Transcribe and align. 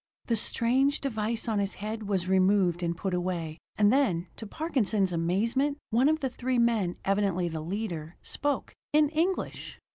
The 0.25 0.35
strange 0.35 0.99
device 0.99 1.47
on 1.47 1.59
his 1.59 1.75
head 1.75 2.07
was 2.07 2.27
removed 2.27 2.81
and 2.81 2.97
put 2.97 3.13
away; 3.13 3.59
and 3.77 3.93
then, 3.93 4.25
to 4.37 4.47
Parkinson's 4.47 5.13
amazement, 5.13 5.77
one 5.91 6.09
of 6.09 6.21
the 6.21 6.29
three 6.29 6.57
men, 6.57 6.97
evidently 7.05 7.47
the 7.47 7.61
leader, 7.61 8.15
spoke 8.23 8.73
in 8.93 9.09
English! 9.09 9.79